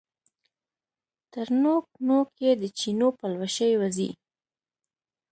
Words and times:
تر 1.31 1.47
نوک، 1.63 1.85
نوک 2.07 2.29
یې 2.43 2.51
د 2.61 2.63
چینو 2.79 3.07
پلوشې 3.19 3.71
وځي 3.81 4.09